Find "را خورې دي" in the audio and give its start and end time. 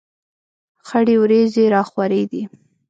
1.73-2.41